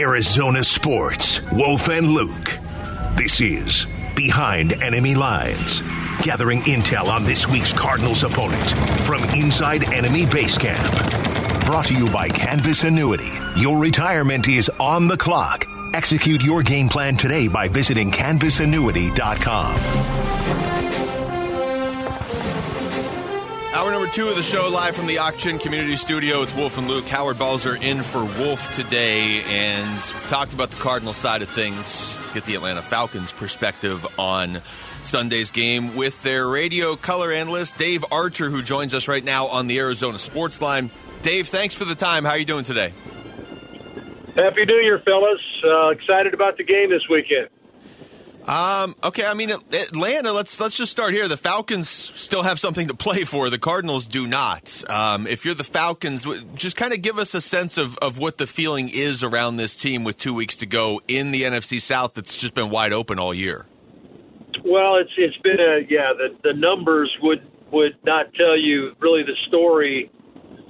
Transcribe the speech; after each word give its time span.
Arizona 0.00 0.64
Sports, 0.64 1.40
Wolf 1.52 1.88
and 1.88 2.08
Luke. 2.08 2.58
This 3.14 3.40
is 3.40 3.86
Behind 4.16 4.72
Enemy 4.82 5.14
Lines, 5.14 5.82
gathering 6.20 6.58
intel 6.62 7.06
on 7.06 7.24
this 7.24 7.48
week's 7.48 7.72
Cardinals 7.72 8.24
opponent 8.24 8.70
from 9.04 9.22
inside 9.30 9.84
enemy 9.92 10.26
base 10.26 10.58
camp. 10.58 10.84
Brought 11.64 11.86
to 11.86 11.94
you 11.94 12.10
by 12.10 12.28
Canvas 12.28 12.82
Annuity. 12.82 13.30
Your 13.56 13.78
retirement 13.78 14.48
is 14.48 14.68
on 14.80 15.06
the 15.06 15.16
clock. 15.16 15.68
Execute 15.92 16.42
your 16.42 16.64
game 16.64 16.88
plan 16.88 17.16
today 17.16 17.46
by 17.46 17.68
visiting 17.68 18.10
canvasannuity.com. 18.10 20.23
Hour 23.74 23.90
number 23.90 24.06
two 24.06 24.28
of 24.28 24.36
the 24.36 24.42
show, 24.42 24.68
live 24.68 24.94
from 24.94 25.08
the 25.08 25.18
Auction 25.18 25.58
Community 25.58 25.96
Studio. 25.96 26.42
It's 26.42 26.54
Wolf 26.54 26.78
and 26.78 26.86
Luke. 26.86 27.08
Howard 27.08 27.40
Balzer 27.40 27.74
in 27.74 28.04
for 28.04 28.24
Wolf 28.24 28.72
today, 28.72 29.42
and 29.48 29.90
we've 29.96 30.28
talked 30.28 30.54
about 30.54 30.70
the 30.70 30.76
Cardinal 30.76 31.12
side 31.12 31.42
of 31.42 31.48
things. 31.48 32.16
Let's 32.18 32.30
get 32.30 32.46
the 32.46 32.54
Atlanta 32.54 32.82
Falcons 32.82 33.32
perspective 33.32 34.06
on 34.16 34.60
Sunday's 35.02 35.50
game 35.50 35.96
with 35.96 36.22
their 36.22 36.46
radio 36.46 36.94
color 36.94 37.32
analyst 37.32 37.76
Dave 37.76 38.04
Archer, 38.12 38.48
who 38.48 38.62
joins 38.62 38.94
us 38.94 39.08
right 39.08 39.24
now 39.24 39.46
on 39.48 39.66
the 39.66 39.80
Arizona 39.80 40.20
Sports 40.20 40.62
Line. 40.62 40.88
Dave, 41.22 41.48
thanks 41.48 41.74
for 41.74 41.84
the 41.84 41.96
time. 41.96 42.24
How 42.24 42.30
are 42.30 42.38
you 42.38 42.44
doing 42.44 42.64
today? 42.64 42.92
Happy 44.36 44.66
New 44.66 44.76
Year, 44.76 45.00
fellas! 45.04 45.40
Uh, 45.64 45.88
excited 45.88 46.32
about 46.32 46.56
the 46.58 46.64
game 46.64 46.90
this 46.90 47.08
weekend. 47.10 47.48
Um, 48.46 48.94
okay, 49.02 49.24
I 49.24 49.32
mean 49.32 49.50
Atlanta. 49.50 50.32
Let's 50.32 50.60
let's 50.60 50.76
just 50.76 50.92
start 50.92 51.14
here. 51.14 51.28
The 51.28 51.36
Falcons 51.36 51.88
still 51.88 52.42
have 52.42 52.58
something 52.58 52.88
to 52.88 52.94
play 52.94 53.24
for. 53.24 53.48
The 53.48 53.58
Cardinals 53.58 54.06
do 54.06 54.26
not. 54.26 54.84
Um, 54.90 55.26
if 55.26 55.46
you're 55.46 55.54
the 55.54 55.64
Falcons, 55.64 56.26
just 56.54 56.76
kind 56.76 56.92
of 56.92 57.00
give 57.00 57.18
us 57.18 57.34
a 57.34 57.40
sense 57.40 57.78
of, 57.78 57.96
of 57.98 58.18
what 58.18 58.36
the 58.36 58.46
feeling 58.46 58.90
is 58.90 59.22
around 59.22 59.56
this 59.56 59.76
team 59.76 60.04
with 60.04 60.18
two 60.18 60.34
weeks 60.34 60.56
to 60.56 60.66
go 60.66 61.00
in 61.08 61.30
the 61.30 61.42
NFC 61.42 61.80
South. 61.80 62.14
That's 62.14 62.36
just 62.36 62.52
been 62.52 62.68
wide 62.68 62.92
open 62.92 63.18
all 63.18 63.32
year. 63.32 63.64
Well, 64.62 64.96
it's 64.96 65.12
it's 65.16 65.38
been 65.38 65.60
a 65.60 65.80
yeah. 65.88 66.12
The 66.12 66.36
the 66.42 66.52
numbers 66.52 67.10
would 67.22 67.46
would 67.72 67.96
not 68.04 68.34
tell 68.34 68.58
you 68.58 68.92
really 69.00 69.22
the 69.22 69.36
story. 69.48 70.10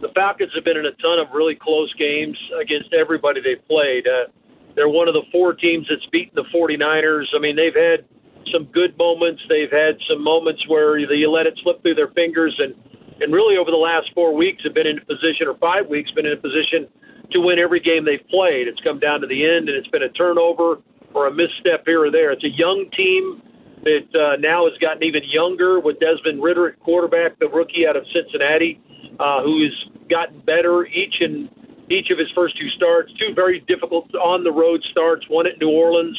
The 0.01 0.09
Falcons 0.15 0.53
have 0.55 0.65
been 0.65 0.77
in 0.77 0.87
a 0.87 0.93
ton 0.93 1.19
of 1.19 1.35
really 1.35 1.57
close 1.57 1.93
games 1.95 2.39
against 2.61 2.95
everybody 2.95 3.41
they've 3.41 3.67
played. 3.67 4.07
Uh, 4.07 4.31
they're 4.75 4.89
one 4.89 5.09
of 5.09 5.15
the 5.15 5.23
four 5.31 5.55
teams 5.55 5.87
that's 5.89 6.05
beaten 6.11 6.35
the 6.35 6.45
49ers. 6.55 7.27
I 7.35 7.39
mean, 7.39 7.57
they've 7.57 7.75
had 7.75 8.05
some 8.53 8.65
good 8.73 8.97
moments. 8.99 9.43
They've 9.49 9.71
had 9.71 9.97
some 10.09 10.23
moments 10.23 10.63
where 10.69 10.99
you 10.99 11.31
let 11.31 11.47
it 11.47 11.59
slip 11.63 11.83
through 11.83 11.95
their 11.95 12.13
fingers, 12.13 12.55
and 12.59 12.75
and 13.21 13.33
really 13.33 13.57
over 13.57 13.71
the 13.71 13.79
last 13.79 14.11
four 14.13 14.35
weeks 14.35 14.63
have 14.65 14.75
been 14.75 14.89
in 14.89 14.99
a 14.99 15.05
position, 15.07 15.47
or 15.47 15.57
five 15.59 15.87
weeks, 15.87 16.11
been 16.11 16.27
in 16.27 16.33
a 16.33 16.43
position 16.43 16.89
to 17.31 17.41
win 17.41 17.59
every 17.59 17.81
game 17.81 18.05
they've 18.05 18.27
played. 18.29 18.67
It's 18.67 18.81
come 18.83 18.99
down 18.99 19.21
to 19.21 19.27
the 19.27 19.47
end, 19.47 19.69
and 19.69 19.79
it's 19.79 19.89
been 19.89 20.03
a 20.03 20.11
turnover 20.11 20.83
or 21.15 21.29
a 21.29 21.33
misstep 21.33 21.87
here 21.87 22.05
or 22.05 22.11
there. 22.11 22.33
It's 22.33 22.45
a 22.45 22.51
young 22.51 22.91
team 22.97 23.41
that 23.85 24.09
uh, 24.19 24.37
now 24.41 24.67
has 24.67 24.77
gotten 24.79 25.05
even 25.05 25.23
younger 25.31 25.79
with 25.79 26.01
Desmond 26.01 26.43
Ridder 26.43 26.69
at 26.69 26.81
quarterback, 26.81 27.39
the 27.39 27.49
rookie 27.49 27.87
out 27.87 27.97
of 27.97 28.03
Cincinnati, 28.13 28.81
uh, 29.21 29.43
who's 29.43 29.73
gotten 30.11 30.41
better 30.41 30.87
each 30.87 31.15
and 31.21 31.49
each 31.91 32.11
of 32.11 32.19
his 32.19 32.29
first 32.35 32.57
two 32.59 32.69
starts. 32.77 33.13
Two 33.15 33.35
very 33.35 33.61
difficult 33.69 34.13
on 34.15 34.45
the 34.45 34.53
road 34.53 34.83
starts, 34.91 35.25
one 35.29 35.47
at 35.47 35.59
New 35.61 35.71
Orleans, 35.71 36.19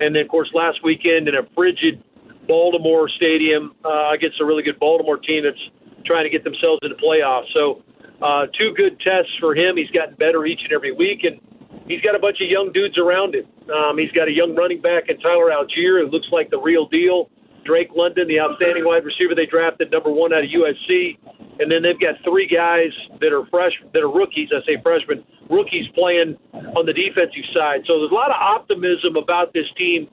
and 0.00 0.14
then, 0.14 0.22
of 0.22 0.28
course, 0.28 0.50
last 0.54 0.78
weekend 0.82 1.28
in 1.28 1.34
a 1.34 1.42
frigid 1.54 2.02
Baltimore 2.48 3.08
stadium 3.08 3.74
uh, 3.84 4.10
against 4.12 4.40
a 4.40 4.44
really 4.44 4.62
good 4.62 4.78
Baltimore 4.78 5.18
team 5.18 5.44
that's 5.44 5.62
trying 6.04 6.24
to 6.24 6.30
get 6.30 6.44
themselves 6.44 6.80
into 6.82 6.96
playoffs. 6.96 7.46
So, 7.54 7.82
uh, 8.22 8.46
two 8.58 8.72
good 8.76 8.98
tests 9.00 9.32
for 9.40 9.54
him. 9.54 9.76
He's 9.76 9.90
gotten 9.90 10.14
better 10.14 10.46
each 10.46 10.60
and 10.62 10.72
every 10.72 10.92
week, 10.92 11.24
and 11.24 11.40
he's 11.86 12.00
got 12.00 12.14
a 12.14 12.18
bunch 12.18 12.38
of 12.40 12.48
young 12.48 12.72
dudes 12.72 12.98
around 12.98 13.34
him. 13.34 13.46
Um, 13.70 13.98
he's 13.98 14.12
got 14.12 14.28
a 14.28 14.32
young 14.32 14.54
running 14.54 14.80
back 14.80 15.08
in 15.08 15.18
Tyler 15.18 15.50
Allgeier 15.50 16.02
who 16.02 16.08
looks 16.10 16.28
like 16.30 16.50
the 16.50 16.58
real 16.58 16.86
deal. 16.86 17.30
Drake 17.64 17.90
London, 17.94 18.26
the 18.26 18.40
outstanding 18.40 18.84
wide 18.84 19.04
receiver 19.04 19.34
they 19.34 19.46
drafted, 19.46 19.90
number 19.90 20.10
one 20.10 20.32
out 20.32 20.42
of 20.42 20.50
USC. 20.50 21.18
And 21.62 21.70
then 21.70 21.82
they've 21.82 21.98
got 21.98 22.18
three 22.26 22.50
guys 22.50 22.90
that 23.22 23.32
are 23.32 23.46
fresh, 23.46 23.72
that 23.94 24.02
are 24.02 24.10
rookies. 24.10 24.50
I 24.50 24.60
say 24.66 24.82
freshmen, 24.82 25.24
rookies 25.48 25.86
playing 25.94 26.36
on 26.52 26.84
the 26.84 26.92
defensive 26.92 27.46
side. 27.54 27.86
So 27.86 28.02
there's 28.02 28.10
a 28.10 28.14
lot 28.14 28.30
of 28.34 28.36
optimism 28.36 29.14
about 29.14 29.54
this 29.54 29.70
team 29.78 30.08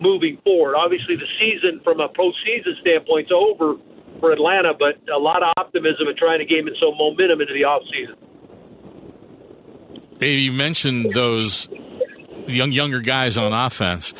moving 0.00 0.38
forward. 0.44 0.76
Obviously, 0.76 1.16
the 1.16 1.28
season 1.38 1.80
from 1.82 2.00
a 2.00 2.08
postseason 2.08 2.78
standpoint 2.80 3.26
is 3.26 3.32
over 3.34 3.76
for 4.20 4.32
Atlanta, 4.32 4.72
but 4.78 4.96
a 5.10 5.18
lot 5.18 5.42
of 5.42 5.52
optimism 5.56 6.06
and 6.06 6.16
trying 6.16 6.38
to 6.38 6.46
gain 6.46 6.68
some 6.78 6.96
momentum 6.96 7.40
into 7.40 7.52
the 7.52 7.66
offseason. 7.66 8.16
Dave, 10.18 10.38
you 10.38 10.52
mentioned 10.52 11.12
those 11.12 11.68
young 12.46 12.70
younger 12.70 13.00
guys 13.00 13.36
on 13.36 13.52
offense. 13.52 14.14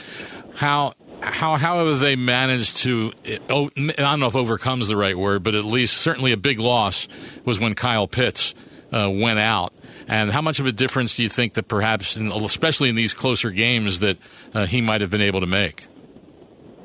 How 0.56 0.94
how 1.22 1.56
how 1.56 1.86
have 1.86 2.00
they 2.00 2.16
managed 2.16 2.78
to? 2.78 3.12
Oh, 3.48 3.70
I 3.76 3.92
don't 3.92 4.20
know 4.20 4.26
if 4.26 4.36
overcomes 4.36 4.88
the 4.88 4.96
right 4.96 5.16
word, 5.16 5.42
but 5.42 5.54
at 5.54 5.64
least 5.64 5.98
certainly 5.98 6.32
a 6.32 6.36
big 6.36 6.58
loss 6.58 7.08
was 7.44 7.60
when 7.60 7.74
Kyle 7.74 8.08
Pitts 8.08 8.54
uh, 8.92 9.10
went 9.10 9.38
out. 9.38 9.72
And 10.08 10.30
how 10.30 10.42
much 10.42 10.58
of 10.58 10.66
a 10.66 10.72
difference 10.72 11.16
do 11.16 11.22
you 11.22 11.28
think 11.28 11.54
that 11.54 11.68
perhaps, 11.68 12.16
in, 12.16 12.30
especially 12.32 12.88
in 12.88 12.96
these 12.96 13.14
closer 13.14 13.50
games, 13.50 14.00
that 14.00 14.18
uh, 14.52 14.66
he 14.66 14.80
might 14.80 15.00
have 15.00 15.10
been 15.10 15.22
able 15.22 15.40
to 15.40 15.46
make? 15.46 15.86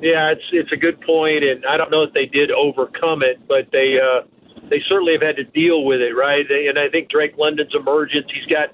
Yeah, 0.00 0.30
it's 0.30 0.44
it's 0.52 0.72
a 0.72 0.76
good 0.76 1.00
point, 1.00 1.42
and 1.42 1.64
I 1.66 1.76
don't 1.76 1.90
know 1.90 2.04
if 2.04 2.12
they 2.12 2.26
did 2.26 2.50
overcome 2.52 3.22
it, 3.22 3.46
but 3.48 3.68
they 3.72 3.98
uh, 3.98 4.22
they 4.70 4.80
certainly 4.88 5.14
have 5.14 5.22
had 5.22 5.36
to 5.36 5.44
deal 5.44 5.84
with 5.84 6.00
it, 6.00 6.14
right? 6.14 6.44
They, 6.48 6.68
and 6.68 6.78
I 6.78 6.88
think 6.88 7.10
Drake 7.10 7.36
London's 7.36 7.74
emergence. 7.74 8.26
He's 8.32 8.46
got 8.46 8.70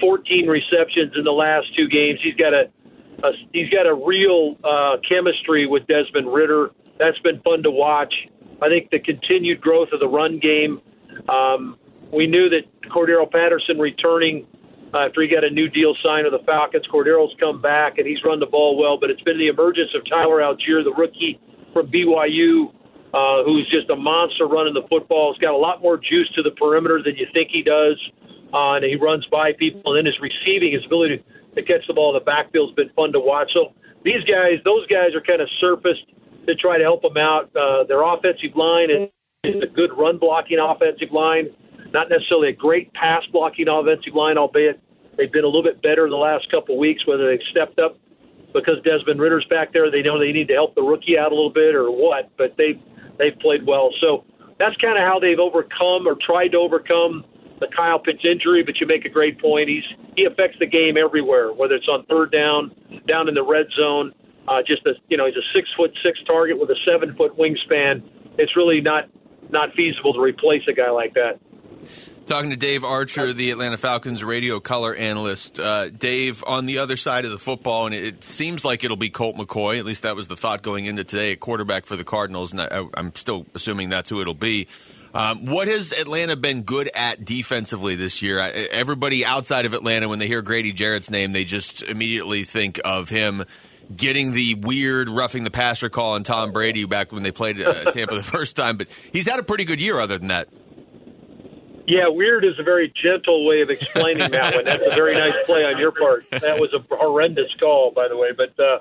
14 0.00 0.46
receptions 0.46 1.12
in 1.16 1.24
the 1.24 1.32
last 1.32 1.66
two 1.76 1.88
games. 1.88 2.20
He's 2.22 2.36
got 2.36 2.54
a 2.54 2.70
a, 3.22 3.32
he's 3.52 3.70
got 3.70 3.86
a 3.86 3.94
real 3.94 4.56
uh, 4.64 4.96
chemistry 5.08 5.66
with 5.66 5.86
Desmond 5.86 6.32
Ridder. 6.32 6.70
That's 6.98 7.18
been 7.20 7.40
fun 7.40 7.62
to 7.62 7.70
watch. 7.70 8.14
I 8.60 8.68
think 8.68 8.90
the 8.90 9.00
continued 9.00 9.60
growth 9.60 9.88
of 9.92 10.00
the 10.00 10.08
run 10.08 10.38
game. 10.38 10.80
Um, 11.28 11.78
we 12.12 12.26
knew 12.26 12.48
that 12.50 12.62
Cordarrelle 12.90 13.30
Patterson 13.30 13.78
returning 13.78 14.46
uh, 14.94 15.06
after 15.06 15.22
he 15.22 15.28
got 15.28 15.44
a 15.44 15.50
new 15.50 15.68
deal 15.68 15.94
signed 15.94 16.30
with 16.30 16.38
the 16.38 16.44
Falcons. 16.46 16.86
Cordarrelle's 16.86 17.34
come 17.40 17.60
back 17.60 17.98
and 17.98 18.06
he's 18.06 18.22
run 18.24 18.40
the 18.40 18.46
ball 18.46 18.76
well, 18.76 18.98
but 18.98 19.10
it's 19.10 19.22
been 19.22 19.38
the 19.38 19.48
emergence 19.48 19.90
of 19.94 20.08
Tyler 20.08 20.40
Allgeier, 20.40 20.84
the 20.84 20.94
rookie 20.96 21.40
from 21.72 21.90
BYU, 21.90 22.72
uh, 23.14 23.44
who's 23.44 23.68
just 23.70 23.88
a 23.90 23.96
monster 23.96 24.46
running 24.46 24.74
the 24.74 24.86
football. 24.88 25.32
He's 25.32 25.40
got 25.40 25.54
a 25.54 25.56
lot 25.56 25.82
more 25.82 25.96
juice 25.96 26.30
to 26.34 26.42
the 26.42 26.50
perimeter 26.50 27.02
than 27.02 27.16
you 27.16 27.26
think 27.32 27.48
he 27.50 27.62
does, 27.62 27.98
uh, 28.52 28.74
and 28.74 28.84
he 28.84 28.96
runs 28.96 29.26
by 29.26 29.52
people. 29.52 29.82
And 29.86 29.98
then 29.98 30.06
his 30.06 30.20
receiving, 30.20 30.72
his 30.72 30.84
ability 30.84 31.18
to 31.18 31.24
to 31.54 31.62
catch 31.62 31.86
the 31.86 31.94
ball 31.94 32.14
in 32.14 32.20
the 32.20 32.24
backfield's 32.24 32.74
been 32.74 32.90
fun 32.96 33.12
to 33.12 33.20
watch. 33.20 33.50
So 33.52 33.72
these 34.04 34.24
guys, 34.24 34.58
those 34.64 34.86
guys 34.86 35.14
are 35.14 35.20
kind 35.20 35.40
of 35.40 35.48
surfaced 35.60 36.06
to 36.46 36.54
try 36.54 36.78
to 36.78 36.84
help 36.84 37.02
them 37.02 37.16
out. 37.16 37.54
Uh, 37.54 37.84
their 37.84 38.02
offensive 38.02 38.56
line 38.56 38.90
is, 38.90 39.08
is 39.44 39.62
a 39.62 39.66
good 39.66 39.90
run 39.96 40.18
blocking 40.18 40.58
offensive 40.58 41.12
line, 41.12 41.48
not 41.92 42.08
necessarily 42.08 42.48
a 42.48 42.56
great 42.56 42.92
pass 42.94 43.22
blocking 43.32 43.68
offensive 43.68 44.14
line, 44.14 44.38
albeit 44.38 44.80
they've 45.16 45.32
been 45.32 45.44
a 45.44 45.46
little 45.46 45.62
bit 45.62 45.82
better 45.82 46.04
in 46.04 46.10
the 46.10 46.16
last 46.16 46.50
couple 46.50 46.78
weeks, 46.78 47.06
whether 47.06 47.28
they've 47.28 47.46
stepped 47.50 47.78
up 47.78 47.96
because 48.52 48.76
Desmond 48.84 49.20
Ridder's 49.20 49.46
back 49.48 49.72
there. 49.72 49.90
They 49.90 50.02
know 50.02 50.18
they 50.18 50.32
need 50.32 50.48
to 50.48 50.54
help 50.54 50.74
the 50.74 50.82
rookie 50.82 51.18
out 51.18 51.32
a 51.32 51.34
little 51.34 51.52
bit 51.52 51.74
or 51.74 51.90
what, 51.90 52.30
but 52.36 52.54
they've, 52.58 52.80
they've 53.18 53.38
played 53.40 53.66
well. 53.66 53.90
So 54.00 54.24
that's 54.58 54.76
kind 54.76 54.98
of 54.98 55.04
how 55.04 55.18
they've 55.18 55.38
overcome 55.38 56.06
or 56.06 56.16
tried 56.20 56.48
to 56.48 56.58
overcome 56.58 57.24
the 57.62 57.74
Kyle 57.74 57.98
Pitts 57.98 58.24
injury, 58.24 58.62
but 58.62 58.80
you 58.80 58.86
make 58.86 59.04
a 59.04 59.08
great 59.08 59.40
point. 59.40 59.68
He's 59.68 59.84
he 60.16 60.24
affects 60.24 60.58
the 60.58 60.66
game 60.66 60.96
everywhere, 60.96 61.52
whether 61.52 61.74
it's 61.74 61.88
on 61.88 62.04
third 62.06 62.32
down, 62.32 62.74
down 63.06 63.28
in 63.28 63.34
the 63.34 63.44
red 63.44 63.66
zone. 63.78 64.12
Uh, 64.48 64.60
just 64.66 64.84
a 64.86 64.92
you 65.08 65.16
know 65.16 65.26
he's 65.26 65.36
a 65.36 65.46
six 65.54 65.68
foot 65.76 65.92
six 66.02 66.18
target 66.26 66.58
with 66.58 66.68
a 66.70 66.76
seven 66.84 67.14
foot 67.16 67.38
wingspan. 67.38 68.02
It's 68.38 68.56
really 68.56 68.80
not 68.80 69.08
not 69.50 69.72
feasible 69.74 70.12
to 70.14 70.20
replace 70.20 70.62
a 70.68 70.72
guy 70.72 70.90
like 70.90 71.14
that. 71.14 71.38
Talking 72.26 72.50
to 72.50 72.56
Dave 72.56 72.84
Archer, 72.84 73.32
the 73.32 73.50
Atlanta 73.50 73.76
Falcons 73.76 74.22
radio 74.22 74.60
color 74.60 74.94
analyst. 74.94 75.58
Uh, 75.58 75.90
Dave, 75.90 76.44
on 76.46 76.66
the 76.66 76.78
other 76.78 76.96
side 76.96 77.24
of 77.24 77.32
the 77.32 77.38
football, 77.38 77.86
and 77.86 77.94
it 77.94 78.22
seems 78.22 78.64
like 78.64 78.84
it'll 78.84 78.96
be 78.96 79.10
Colt 79.10 79.36
McCoy. 79.36 79.78
At 79.78 79.84
least 79.84 80.04
that 80.04 80.14
was 80.14 80.28
the 80.28 80.36
thought 80.36 80.62
going 80.62 80.86
into 80.86 81.02
today, 81.02 81.32
a 81.32 81.36
quarterback 81.36 81.84
for 81.84 81.96
the 81.96 82.04
Cardinals, 82.04 82.52
and 82.52 82.60
I, 82.60 82.86
I'm 82.94 83.14
still 83.16 83.46
assuming 83.54 83.88
that's 83.88 84.08
who 84.08 84.20
it'll 84.20 84.34
be. 84.34 84.68
Um, 85.14 85.46
what 85.46 85.68
has 85.68 85.92
Atlanta 85.92 86.36
been 86.36 86.62
good 86.62 86.90
at 86.94 87.24
defensively 87.24 87.96
this 87.96 88.22
year? 88.22 88.38
Everybody 88.38 89.24
outside 89.24 89.66
of 89.66 89.74
Atlanta, 89.74 90.08
when 90.08 90.18
they 90.18 90.26
hear 90.26 90.40
Grady 90.40 90.72
Jarrett's 90.72 91.10
name, 91.10 91.32
they 91.32 91.44
just 91.44 91.82
immediately 91.82 92.44
think 92.44 92.80
of 92.84 93.08
him 93.10 93.44
getting 93.94 94.32
the 94.32 94.54
weird 94.54 95.10
roughing 95.10 95.44
the 95.44 95.50
passer 95.50 95.90
call 95.90 96.14
on 96.14 96.22
Tom 96.22 96.52
Brady 96.52 96.86
back 96.86 97.12
when 97.12 97.22
they 97.22 97.32
played 97.32 97.60
uh, 97.60 97.84
Tampa 97.90 98.14
the 98.14 98.22
first 98.22 98.56
time. 98.56 98.78
But 98.78 98.88
he's 99.12 99.28
had 99.28 99.38
a 99.38 99.42
pretty 99.42 99.64
good 99.64 99.80
year 99.80 99.98
other 99.98 100.16
than 100.16 100.28
that. 100.28 100.48
Yeah, 101.86 102.08
weird 102.08 102.44
is 102.44 102.58
a 102.58 102.62
very 102.62 102.92
gentle 103.02 103.44
way 103.46 103.60
of 103.60 103.68
explaining 103.68 104.30
that 104.30 104.54
one. 104.54 104.64
That's 104.64 104.84
a 104.86 104.94
very 104.94 105.14
nice 105.14 105.44
play 105.44 105.64
on 105.64 105.78
your 105.78 105.90
part. 105.90 106.30
That 106.30 106.60
was 106.60 106.72
a 106.72 106.78
horrendous 106.94 107.52
call, 107.58 107.90
by 107.90 108.08
the 108.08 108.16
way. 108.16 108.30
But 108.32 108.58
uh, 108.58 108.78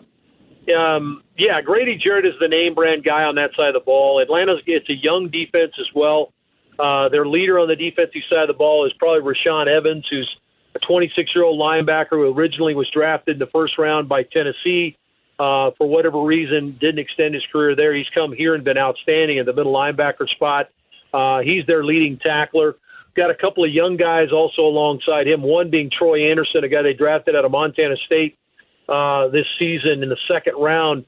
um, 0.69 1.23
yeah, 1.37 1.61
Grady 1.61 1.97
Jarrett 1.97 2.25
is 2.25 2.33
the 2.39 2.47
name 2.47 2.75
brand 2.75 3.03
guy 3.03 3.23
on 3.23 3.35
that 3.35 3.51
side 3.55 3.69
of 3.69 3.73
the 3.73 3.85
ball. 3.85 4.21
Atlanta's 4.21 4.61
it's 4.67 4.89
a 4.89 4.93
young 4.93 5.29
defense 5.29 5.73
as 5.79 5.87
well. 5.95 6.33
Uh, 6.79 7.09
their 7.09 7.25
leader 7.25 7.59
on 7.59 7.67
the 7.67 7.75
defensive 7.75 8.21
side 8.29 8.43
of 8.43 8.47
the 8.47 8.57
ball 8.57 8.85
is 8.85 8.93
probably 8.97 9.21
Rashaan 9.21 9.67
Evans, 9.67 10.05
who's 10.09 10.29
a 10.75 10.79
26 10.79 11.31
year 11.35 11.43
old 11.43 11.59
linebacker 11.59 12.11
who 12.11 12.33
originally 12.33 12.75
was 12.75 12.89
drafted 12.91 13.35
in 13.35 13.39
the 13.39 13.51
first 13.51 13.77
round 13.77 14.07
by 14.07 14.23
Tennessee. 14.23 14.97
Uh, 15.39 15.71
for 15.77 15.87
whatever 15.87 16.21
reason, 16.21 16.77
didn't 16.79 16.99
extend 16.99 17.33
his 17.33 17.43
career 17.51 17.75
there. 17.75 17.95
He's 17.95 18.09
come 18.13 18.31
here 18.31 18.53
and 18.53 18.63
been 18.63 18.77
outstanding 18.77 19.37
in 19.37 19.45
the 19.47 19.53
middle 19.53 19.73
linebacker 19.73 20.29
spot. 20.29 20.69
Uh, 21.11 21.39
he's 21.39 21.65
their 21.65 21.83
leading 21.83 22.19
tackler. 22.19 22.75
Got 23.15 23.31
a 23.31 23.35
couple 23.35 23.63
of 23.63 23.71
young 23.71 23.97
guys 23.97 24.31
also 24.31 24.61
alongside 24.61 25.27
him. 25.27 25.41
One 25.41 25.71
being 25.71 25.89
Troy 25.89 26.29
Andersen, 26.29 26.63
a 26.63 26.69
guy 26.69 26.83
they 26.83 26.93
drafted 26.93 27.35
out 27.35 27.43
of 27.43 27.51
Montana 27.51 27.95
State 28.05 28.37
uh, 28.91 29.29
this 29.29 29.45
season 29.57 30.03
in 30.03 30.09
the 30.09 30.17
second 30.27 30.55
round. 30.59 31.05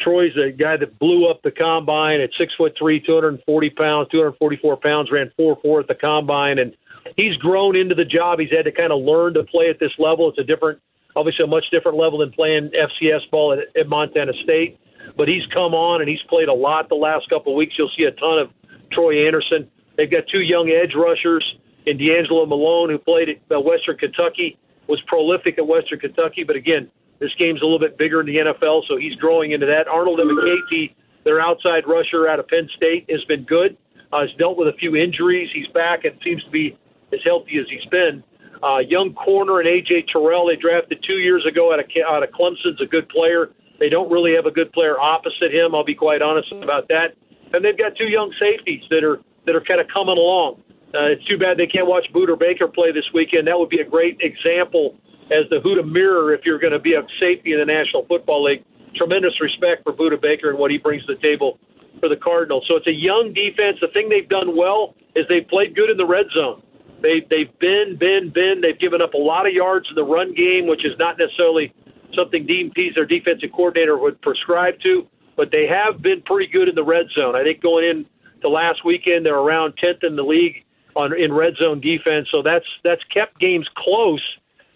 Troy's 0.00 0.36
a 0.36 0.50
guy 0.50 0.76
that 0.76 0.98
blew 0.98 1.28
up 1.28 1.42
the 1.42 1.50
combine 1.50 2.20
at 2.20 2.30
six 2.38 2.52
foot 2.56 2.74
three, 2.78 3.00
240 3.00 3.70
pounds, 3.70 4.08
244 4.10 4.76
pounds, 4.76 5.10
ran 5.10 5.30
four 5.36 5.58
four 5.62 5.80
at 5.80 5.88
the 5.88 5.94
combine, 5.94 6.58
and 6.58 6.76
he's 7.16 7.36
grown 7.36 7.76
into 7.76 7.94
the 7.94 8.04
job. 8.04 8.38
He's 8.38 8.50
had 8.50 8.64
to 8.64 8.72
kind 8.72 8.92
of 8.92 9.00
learn 9.02 9.34
to 9.34 9.44
play 9.44 9.70
at 9.70 9.78
this 9.78 9.92
level. 9.98 10.28
It's 10.28 10.38
a 10.38 10.44
different, 10.44 10.80
obviously 11.14 11.44
a 11.44 11.48
much 11.48 11.64
different 11.70 11.98
level 11.98 12.18
than 12.18 12.32
playing 12.32 12.70
FCS 12.72 13.30
ball 13.30 13.52
at, 13.52 13.60
at 13.78 13.88
Montana 13.88 14.32
State. 14.42 14.78
But 15.16 15.28
he's 15.28 15.46
come 15.52 15.72
on 15.72 16.00
and 16.00 16.10
he's 16.10 16.22
played 16.28 16.48
a 16.48 16.54
lot 16.54 16.88
the 16.88 16.96
last 16.96 17.28
couple 17.30 17.52
of 17.52 17.56
weeks. 17.56 17.74
You'll 17.78 17.92
see 17.96 18.04
a 18.04 18.12
ton 18.12 18.38
of 18.38 18.50
Troy 18.92 19.26
Andersen. 19.26 19.70
They've 19.96 20.10
got 20.10 20.24
two 20.30 20.40
young 20.40 20.68
edge 20.68 20.94
rushers 20.94 21.44
in 21.86 21.96
DeAngelo 21.96 22.48
Malone, 22.48 22.90
who 22.90 22.98
played 22.98 23.28
at 23.28 23.36
uh, 23.54 23.60
Western 23.60 23.96
Kentucky, 23.96 24.58
was 24.88 25.00
prolific 25.06 25.56
at 25.58 25.66
Western 25.66 26.00
Kentucky, 26.00 26.44
but 26.44 26.56
again, 26.56 26.90
this 27.18 27.30
game's 27.38 27.62
a 27.62 27.64
little 27.64 27.78
bit 27.78 27.96
bigger 27.96 28.20
in 28.20 28.26
the 28.26 28.36
NFL, 28.36 28.82
so 28.88 28.96
he's 28.96 29.14
growing 29.16 29.52
into 29.52 29.66
that. 29.66 29.88
Arnold 29.88 30.20
Ebiketie, 30.20 30.94
their 31.24 31.40
outside 31.40 31.84
rusher 31.86 32.28
out 32.28 32.38
of 32.38 32.48
Penn 32.48 32.68
State, 32.76 33.06
has 33.10 33.24
been 33.24 33.44
good. 33.44 33.76
Uh, 34.12 34.20
has 34.20 34.30
dealt 34.38 34.56
with 34.56 34.68
a 34.68 34.76
few 34.78 34.94
injuries. 34.94 35.48
He's 35.52 35.66
back 35.68 36.04
and 36.04 36.14
seems 36.22 36.42
to 36.44 36.50
be 36.50 36.78
as 37.12 37.20
healthy 37.24 37.58
as 37.58 37.66
he's 37.68 37.84
been. 37.90 38.22
Uh, 38.62 38.78
young 38.78 39.12
corner 39.14 39.60
and 39.60 39.68
AJ 39.68 40.08
Terrell 40.12 40.46
they 40.46 40.56
drafted 40.56 41.04
two 41.06 41.18
years 41.18 41.44
ago 41.44 41.72
out 41.72 41.80
of 41.80 41.86
out 42.08 42.22
of 42.22 42.30
Clemson's 42.30 42.80
a 42.80 42.86
good 42.86 43.08
player. 43.08 43.50
They 43.78 43.88
don't 43.88 44.10
really 44.10 44.34
have 44.34 44.46
a 44.46 44.50
good 44.50 44.72
player 44.72 44.98
opposite 44.98 45.52
him. 45.52 45.74
I'll 45.74 45.84
be 45.84 45.94
quite 45.94 46.22
honest 46.22 46.52
about 46.52 46.88
that. 46.88 47.12
And 47.52 47.64
they've 47.64 47.76
got 47.76 47.96
two 47.96 48.08
young 48.08 48.32
safeties 48.40 48.82
that 48.90 49.04
are 49.04 49.20
that 49.44 49.54
are 49.54 49.60
kind 49.60 49.80
of 49.80 49.88
coming 49.92 50.16
along. 50.16 50.62
Uh, 50.94 51.12
it's 51.12 51.24
too 51.26 51.36
bad 51.36 51.58
they 51.58 51.66
can't 51.66 51.86
watch 51.86 52.06
Budda 52.14 52.38
Baker 52.38 52.68
play 52.68 52.92
this 52.92 53.04
weekend. 53.12 53.46
That 53.46 53.58
would 53.58 53.68
be 53.68 53.80
a 53.80 53.88
great 53.88 54.18
example 54.20 54.96
as 55.30 55.48
the 55.50 55.56
Huda 55.56 55.90
mirror 55.90 56.32
if 56.32 56.44
you're 56.44 56.58
going 56.58 56.72
to 56.72 56.78
be 56.78 56.94
a 56.94 57.02
safety 57.18 57.52
in 57.52 57.58
the 57.58 57.66
National 57.66 58.04
Football 58.06 58.44
League. 58.44 58.64
Tremendous 58.94 59.40
respect 59.40 59.82
for 59.82 59.92
Budda 59.92 60.20
Baker 60.20 60.50
and 60.50 60.58
what 60.58 60.70
he 60.70 60.78
brings 60.78 61.04
to 61.06 61.14
the 61.14 61.20
table 61.20 61.58
for 62.00 62.08
the 62.08 62.16
Cardinals. 62.16 62.64
So 62.68 62.76
it's 62.76 62.86
a 62.86 62.92
young 62.92 63.32
defense. 63.34 63.78
The 63.80 63.88
thing 63.88 64.08
they've 64.08 64.28
done 64.28 64.56
well 64.56 64.94
is 65.14 65.26
they've 65.28 65.46
played 65.46 65.74
good 65.74 65.90
in 65.90 65.96
the 65.96 66.06
red 66.06 66.26
zone. 66.34 66.62
They 67.00 67.20
they've 67.28 67.58
been 67.58 67.96
been 67.98 68.30
been. 68.30 68.60
They've 68.62 68.78
given 68.78 69.02
up 69.02 69.14
a 69.14 69.18
lot 69.18 69.46
of 69.46 69.52
yards 69.52 69.86
in 69.88 69.94
the 69.96 70.04
run 70.04 70.34
game, 70.34 70.66
which 70.66 70.84
is 70.84 70.98
not 70.98 71.18
necessarily 71.18 71.72
something 72.14 72.46
Dean 72.46 72.70
Pees, 72.74 72.94
their 72.94 73.04
defensive 73.04 73.50
coordinator, 73.52 73.98
would 73.98 74.20
prescribe 74.22 74.80
to. 74.80 75.06
But 75.36 75.50
they 75.50 75.66
have 75.66 76.00
been 76.00 76.22
pretty 76.22 76.50
good 76.50 76.68
in 76.68 76.74
the 76.74 76.84
red 76.84 77.06
zone. 77.14 77.36
I 77.36 77.42
think 77.42 77.60
going 77.60 77.84
in 77.84 78.06
to 78.40 78.48
last 78.48 78.84
weekend, 78.84 79.26
they're 79.26 79.36
around 79.36 79.74
10th 79.76 80.04
in 80.04 80.16
the 80.16 80.22
league 80.22 80.64
on 80.94 81.12
in 81.18 81.32
red 81.32 81.56
zone 81.56 81.80
defense. 81.80 82.28
So 82.30 82.40
that's 82.42 82.64
that's 82.82 83.04
kept 83.12 83.38
games 83.38 83.68
close 83.76 84.22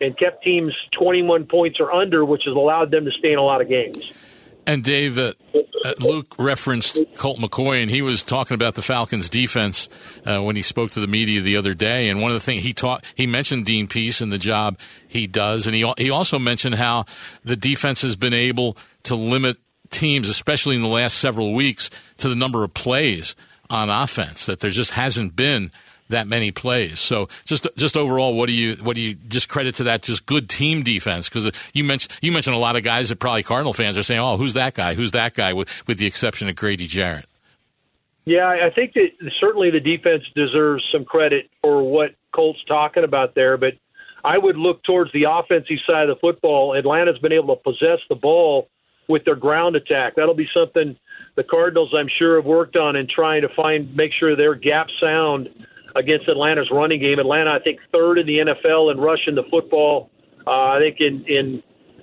and 0.01 0.19
kept 0.19 0.43
teams 0.43 0.75
21 0.99 1.47
points 1.47 1.79
or 1.81 1.93
under, 1.93 2.25
which 2.25 2.43
has 2.47 2.55
allowed 2.55 2.91
them 2.91 3.05
to 3.05 3.11
stay 3.13 3.33
in 3.33 3.39
a 3.39 3.43
lot 3.43 3.61
of 3.61 3.69
games. 3.69 4.13
And 4.67 4.85
Dave, 4.85 5.19
uh, 5.19 5.33
uh, 5.85 5.95
Luke 6.01 6.35
referenced 6.39 7.03
Colt 7.17 7.39
McCoy, 7.39 7.83
and 7.83 7.91
he 7.91 8.03
was 8.03 8.23
talking 8.23 8.55
about 8.55 8.75
the 8.75 8.83
Falcons' 8.83 9.29
defense 9.29 9.89
uh, 10.27 10.41
when 10.41 10.55
he 10.55 10.63
spoke 10.63 10.91
to 10.93 11.01
the 11.01 11.07
media 11.07 11.41
the 11.41 11.57
other 11.57 11.75
day. 11.75 12.09
And 12.09 12.21
one 12.21 12.31
of 12.31 12.35
the 12.35 12.45
things 12.45 12.63
he 12.63 12.73
taught, 12.73 13.05
he 13.15 13.27
mentioned 13.27 13.65
Dean 13.65 13.89
Pees 13.89 14.21
and 14.21 14.31
the 14.31 14.39
job 14.39 14.79
he 15.09 15.27
does, 15.27 15.67
and 15.67 15.75
he 15.75 15.91
he 15.97 16.11
also 16.11 16.39
mentioned 16.39 16.77
how 16.77 17.05
the 17.45 17.57
defense 17.57 18.03
has 18.03 18.17
been 18.17 18.35
able 18.35 18.77
to 19.05 19.15
limit 19.15 19.57
teams, 19.91 20.29
especially 20.29 20.77
in 20.77 20.83
the 20.83 20.89
last 20.89 21.17
several 21.17 21.55
weeks, 21.55 21.91
to 22.19 22.29
the 22.29 22.37
number 22.37 22.63
of 22.63 22.75
plays 22.75 23.35
on 23.69 23.91
offense. 23.91 24.47
That 24.47 24.61
there 24.61 24.71
just 24.71 24.93
hasn't 24.93 25.35
been 25.35 25.71
that 26.11 26.29
many 26.29 26.53
plays. 26.53 27.01
So 27.01 27.29
just 27.45 27.67
just 27.77 27.97
overall, 27.97 28.35
what 28.35 28.47
do 28.47 28.53
you 28.53 28.75
what 28.77 28.97
do 28.97 29.03
you 29.03 29.15
just 29.15 29.49
credit 29.49 29.77
to 29.77 29.85
that? 29.85 30.03
Just 30.03 30.27
good 30.27 30.49
team 30.49 30.83
defense 30.83 31.29
because 31.29 31.47
uh, 31.47 31.51
you 31.75 31.85
mentioned 31.85 32.17
you 32.21 32.33
mentioned 32.33 32.57
a 32.57 32.59
lot 32.59 32.77
of 32.77 32.83
guys 32.83 33.09
that 33.09 33.17
probably 33.17 33.43
Cardinal 33.43 33.73
fans 33.73 33.99
are 33.99 34.03
saying, 34.03 34.21
"Oh, 34.21 34.37
who's 34.37 34.55
that 34.55 34.75
guy? 34.75 34.95
Who's 34.95 35.13
that 35.13 35.35
guy?" 35.35 35.53
With 35.53 35.87
with 35.87 35.99
the 35.99 36.07
exception 36.07 36.49
of 36.49 36.57
Grady 36.57 36.87
Jarrett. 36.87 37.27
Yeah, 38.27 38.47
I 38.47 38.71
think 38.71 38.93
that 38.93 39.09
certainly 39.41 39.71
the 39.71 39.81
defense 39.81 40.23
deserves 40.37 40.85
some 40.93 41.05
credit 41.05 41.51
for 41.63 41.83
what 41.83 42.15
Colt's 42.33 42.63
talking 42.69 43.03
about 43.03 43.35
there, 43.35 43.57
but 43.57 43.75
I 44.23 44.37
would 44.39 44.57
look 44.57 44.83
towards 44.85 45.11
the 45.13 45.25
offensive 45.29 45.79
side 45.87 46.09
of 46.09 46.17
the 46.17 46.21
football. 46.21 46.77
Atlanta's 46.77 47.19
been 47.19 47.33
able 47.33 47.57
to 47.57 47.63
possess 47.63 47.99
the 48.09 48.15
ball 48.15 48.69
with 49.09 49.25
their 49.25 49.35
ground 49.35 49.75
attack. 49.75 50.15
That'll 50.17 50.35
be 50.35 50.49
something 50.55 50.97
the 51.37 51.45
Cardinals, 51.45 51.95
I'm 51.97 52.09
sure, 52.19 52.37
have 52.37 52.45
worked 52.45 52.77
on 52.77 52.97
in 52.97 53.09
trying 53.09 53.43
to 53.43 53.49
find 53.55 53.95
make 53.97 54.13
sure 54.19 54.37
they're 54.37 54.55
gap 54.55 54.89
sound 55.01 55.49
against 55.97 56.29
Atlanta's 56.29 56.69
running 56.71 57.01
game. 57.01 57.19
Atlanta, 57.19 57.51
I 57.51 57.59
think, 57.63 57.81
third 57.93 58.19
in 58.19 58.27
the 58.27 58.39
NFL 58.39 58.93
in 58.93 58.99
rushing 58.99 59.35
the 59.35 59.45
football. 59.51 60.11
Uh, 60.47 60.77
I 60.77 60.79
think 60.79 60.97
in 61.01 61.25
in 61.27 61.63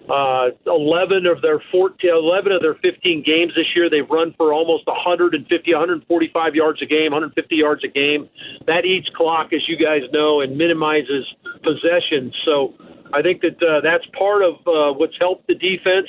uh, 0.09 0.49
11 0.65 1.25
of 1.25 1.41
their 1.41 1.61
14, 1.71 2.09
11 2.09 2.51
of 2.51 2.61
their 2.61 2.75
15 2.75 3.23
games 3.23 3.51
this 3.55 3.65
year, 3.75 3.89
they've 3.89 4.09
run 4.09 4.33
for 4.37 4.53
almost 4.53 4.87
150, 4.87 5.73
145 5.73 6.55
yards 6.55 6.81
a 6.81 6.85
game, 6.85 7.11
150 7.11 7.55
yards 7.55 7.83
a 7.83 7.89
game. 7.89 8.29
That 8.67 8.85
eats 8.85 9.09
clock, 9.15 9.51
as 9.51 9.67
you 9.67 9.77
guys 9.77 10.03
know, 10.13 10.41
and 10.41 10.57
minimizes 10.57 11.25
possessions. 11.61 12.33
So 12.45 12.73
I 13.13 13.21
think 13.21 13.41
that 13.41 13.61
uh, 13.61 13.81
that's 13.81 14.05
part 14.17 14.43
of 14.43 14.55
uh, 14.65 14.97
what's 14.97 15.17
helped 15.19 15.47
the 15.47 15.55
defense. 15.55 16.07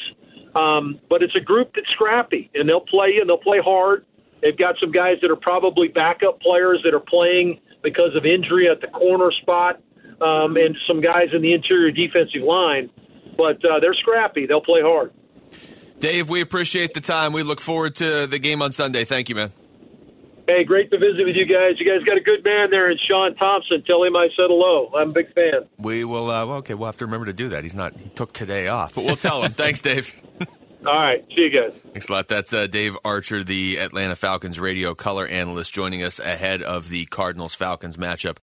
Um, 0.55 1.01
but 1.11 1.23
it's 1.23 1.37
a 1.37 1.41
group 1.41 1.73
that's 1.75 1.89
scrappy, 1.91 2.51
and 2.55 2.69
they'll 2.69 2.81
play 2.81 3.19
and 3.21 3.29
they'll 3.29 3.37
play 3.37 3.61
hard. 3.63 4.05
They've 4.43 4.57
got 4.57 4.77
some 4.81 4.93
guys 4.93 5.17
that 5.23 5.31
are 5.31 5.37
probably 5.37 5.89
backup 5.89 6.41
players 6.41 6.81
that 6.85 6.95
are 6.95 7.01
playing 7.01 7.61
because 7.83 8.15
of 8.17 8.25
injury 8.25 8.69
at 8.69 8.81
the 8.81 8.89
corner 8.89 9.31
spot, 9.43 9.81
um, 10.21 10.57
and 10.57 10.77
some 10.87 11.01
guys 11.01 11.29
in 11.33 11.43
the 11.43 11.53
interior 11.53 11.91
defensive 11.91 12.43
line. 12.43 12.91
But 13.37 13.65
uh, 13.65 13.81
they're 13.81 13.95
scrappy. 13.95 14.47
They'll 14.47 14.61
play 14.61 14.81
hard. 14.83 15.13
Dave, 16.01 16.29
we 16.29 16.41
appreciate 16.41 16.95
the 16.95 17.01
time. 17.01 17.33
We 17.33 17.43
look 17.43 17.61
forward 17.61 17.97
to 17.97 18.27
the 18.27 18.39
game 18.39 18.63
on 18.63 18.73
Sunday. 18.73 19.05
Thank 19.05 19.29
you, 19.29 19.35
man. 19.35 19.53
Hey, 20.47 20.65
great 20.65 20.91
to 20.91 20.99
visit 20.99 21.27
with 21.27 21.37
you 21.37 21.45
guys. 21.45 21.79
You 21.79 21.85
guys 21.85 22.03
got 22.07 22.17
a 22.17 22.23
good 22.23 22.43
man 22.43 22.71
there 22.71 22.91
in 22.91 22.97
Sean 23.07 23.35
Thompson. 23.35 23.83
Tell 23.85 24.03
him 24.03 24.17
I 24.17 24.29
said 24.35 24.47
hello. 24.49 24.91
I'm 24.97 25.11
a 25.11 25.13
big 25.13 25.35
fan. 25.35 25.69
We 25.77 26.05
will. 26.05 26.31
Uh, 26.31 26.47
okay, 26.59 26.73
we'll 26.73 26.87
have 26.87 26.97
to 26.99 27.05
remember 27.05 27.27
to 27.27 27.35
do 27.35 27.51
that. 27.51 27.65
He's 27.65 27.75
not. 27.75 27.95
He 27.95 28.09
took 28.09 28.33
today 28.33 28.67
off, 28.69 28.95
but 28.95 29.05
we'll 29.05 29.17
tell 29.17 29.43
him. 29.43 29.53
Thanks, 29.53 29.83
Dave. 29.83 30.21
All 30.87 30.95
right. 30.95 31.25
See 31.35 31.43
you 31.43 31.51
guys. 31.51 31.73
Thanks 31.93 32.09
a 32.09 32.13
lot. 32.13 32.29
That's 32.29 32.53
uh, 32.53 32.67
Dave 32.67 32.97
Archer, 33.05 33.43
the 33.43 33.77
Atlanta 33.79 34.17
Falcons 34.17 34.61
radio 34.61 34.95
color 34.95 35.27
analyst, 35.27 35.73
joining 35.73 36.03
us 36.03 36.19
ahead 36.19 36.63
of 36.63 36.89
the 36.89 37.07
Cardinals 37.07 37.55
Falcons 37.55 37.97
matchup. 37.97 38.39